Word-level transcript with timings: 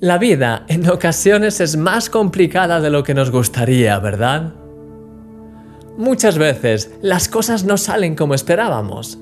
La 0.00 0.16
vida 0.16 0.64
en 0.68 0.88
ocasiones 0.88 1.58
es 1.58 1.76
más 1.76 2.08
complicada 2.08 2.80
de 2.80 2.88
lo 2.88 3.02
que 3.02 3.14
nos 3.14 3.32
gustaría, 3.32 3.98
¿verdad? 3.98 4.54
Muchas 5.96 6.38
veces 6.38 6.92
las 7.02 7.28
cosas 7.28 7.64
no 7.64 7.76
salen 7.76 8.14
como 8.14 8.34
esperábamos. 8.34 9.18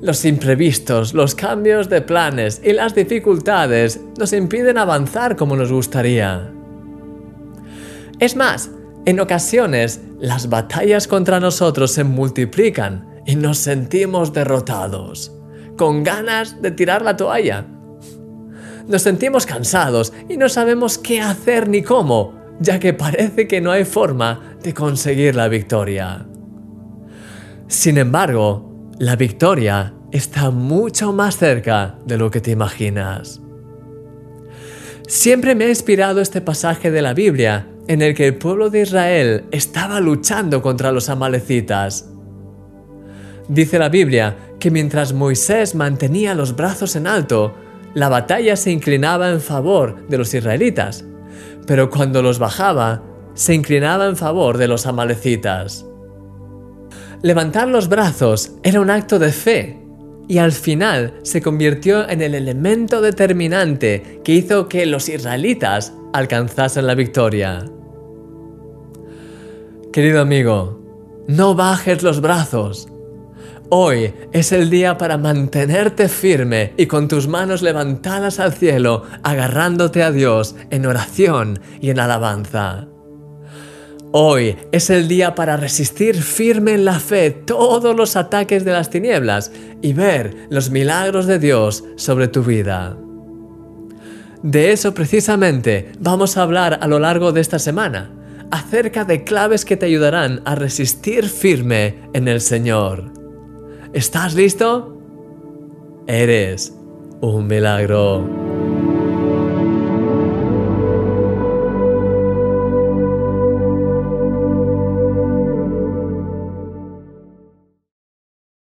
Los 0.00 0.24
imprevistos, 0.24 1.12
los 1.12 1.34
cambios 1.34 1.90
de 1.90 2.00
planes 2.00 2.62
y 2.64 2.72
las 2.72 2.94
dificultades 2.94 4.00
nos 4.18 4.32
impiden 4.32 4.78
avanzar 4.78 5.36
como 5.36 5.56
nos 5.56 5.70
gustaría. 5.70 6.54
Es 8.18 8.34
más, 8.34 8.70
en 9.04 9.20
ocasiones 9.20 10.00
las 10.18 10.48
batallas 10.48 11.06
contra 11.06 11.38
nosotros 11.38 11.92
se 11.92 12.04
multiplican 12.04 13.20
y 13.26 13.36
nos 13.36 13.58
sentimos 13.58 14.32
derrotados, 14.32 15.34
con 15.76 16.02
ganas 16.02 16.62
de 16.62 16.70
tirar 16.70 17.02
la 17.02 17.14
toalla 17.14 17.66
nos 18.88 19.02
sentimos 19.02 19.46
cansados 19.46 20.12
y 20.28 20.36
no 20.36 20.48
sabemos 20.48 20.98
qué 20.98 21.20
hacer 21.20 21.68
ni 21.68 21.82
cómo, 21.82 22.34
ya 22.58 22.80
que 22.80 22.94
parece 22.94 23.46
que 23.46 23.60
no 23.60 23.70
hay 23.70 23.84
forma 23.84 24.56
de 24.62 24.74
conseguir 24.74 25.36
la 25.36 25.48
victoria. 25.48 26.26
Sin 27.68 27.98
embargo, 27.98 28.72
la 28.98 29.14
victoria 29.14 29.94
está 30.10 30.50
mucho 30.50 31.12
más 31.12 31.36
cerca 31.36 31.96
de 32.06 32.16
lo 32.16 32.30
que 32.30 32.40
te 32.40 32.50
imaginas. 32.50 33.42
Siempre 35.06 35.54
me 35.54 35.66
ha 35.66 35.68
inspirado 35.68 36.20
este 36.20 36.40
pasaje 36.40 36.90
de 36.90 37.02
la 37.02 37.14
Biblia 37.14 37.68
en 37.86 38.02
el 38.02 38.14
que 38.14 38.26
el 38.26 38.36
pueblo 38.36 38.70
de 38.70 38.82
Israel 38.82 39.44
estaba 39.50 40.00
luchando 40.00 40.60
contra 40.60 40.92
los 40.92 41.08
amalecitas. 41.08 42.10
Dice 43.48 43.78
la 43.78 43.88
Biblia 43.88 44.36
que 44.58 44.70
mientras 44.70 45.12
Moisés 45.12 45.74
mantenía 45.74 46.34
los 46.34 46.56
brazos 46.56 46.96
en 46.96 47.06
alto, 47.06 47.54
la 47.98 48.08
batalla 48.08 48.54
se 48.54 48.70
inclinaba 48.70 49.30
en 49.30 49.40
favor 49.40 50.06
de 50.06 50.18
los 50.18 50.32
israelitas, 50.32 51.04
pero 51.66 51.90
cuando 51.90 52.22
los 52.22 52.38
bajaba, 52.38 53.02
se 53.34 53.54
inclinaba 53.54 54.06
en 54.06 54.16
favor 54.16 54.56
de 54.56 54.68
los 54.68 54.86
amalecitas. 54.86 55.84
Levantar 57.22 57.66
los 57.66 57.88
brazos 57.88 58.52
era 58.62 58.80
un 58.80 58.90
acto 58.90 59.18
de 59.18 59.32
fe 59.32 59.82
y 60.28 60.38
al 60.38 60.52
final 60.52 61.14
se 61.22 61.42
convirtió 61.42 62.08
en 62.08 62.22
el 62.22 62.36
elemento 62.36 63.00
determinante 63.00 64.20
que 64.22 64.32
hizo 64.32 64.68
que 64.68 64.86
los 64.86 65.08
israelitas 65.08 65.92
alcanzasen 66.12 66.86
la 66.86 66.94
victoria. 66.94 67.64
Querido 69.92 70.20
amigo, 70.20 70.80
no 71.26 71.56
bajes 71.56 72.04
los 72.04 72.20
brazos, 72.20 72.88
Hoy 73.70 74.14
es 74.32 74.52
el 74.52 74.70
día 74.70 74.96
para 74.96 75.18
mantenerte 75.18 76.08
firme 76.08 76.72
y 76.78 76.86
con 76.86 77.06
tus 77.06 77.28
manos 77.28 77.60
levantadas 77.60 78.40
al 78.40 78.54
cielo, 78.54 79.02
agarrándote 79.22 80.02
a 80.02 80.10
Dios 80.10 80.56
en 80.70 80.86
oración 80.86 81.60
y 81.82 81.90
en 81.90 82.00
alabanza. 82.00 82.88
Hoy 84.10 84.56
es 84.72 84.88
el 84.88 85.06
día 85.06 85.34
para 85.34 85.58
resistir 85.58 86.22
firme 86.22 86.72
en 86.72 86.86
la 86.86 86.98
fe 86.98 87.30
todos 87.30 87.94
los 87.94 88.16
ataques 88.16 88.64
de 88.64 88.72
las 88.72 88.88
tinieblas 88.88 89.52
y 89.82 89.92
ver 89.92 90.34
los 90.48 90.70
milagros 90.70 91.26
de 91.26 91.38
Dios 91.38 91.84
sobre 91.96 92.28
tu 92.28 92.42
vida. 92.42 92.96
De 94.42 94.72
eso 94.72 94.94
precisamente 94.94 95.92
vamos 96.00 96.38
a 96.38 96.42
hablar 96.42 96.78
a 96.80 96.86
lo 96.86 96.98
largo 96.98 97.32
de 97.32 97.42
esta 97.42 97.58
semana, 97.58 98.10
acerca 98.50 99.04
de 99.04 99.24
claves 99.24 99.66
que 99.66 99.76
te 99.76 99.84
ayudarán 99.84 100.40
a 100.46 100.54
resistir 100.54 101.28
firme 101.28 101.96
en 102.14 102.28
el 102.28 102.40
Señor. 102.40 103.27
¿Estás 103.92 104.34
listo? 104.34 104.94
Eres 106.06 106.76
un 107.22 107.46
milagro. 107.46 108.47